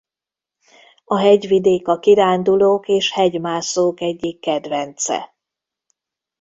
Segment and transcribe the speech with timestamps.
[1.05, 5.35] A hegyvidék a kirándulók és hegymászók egyik kedvence.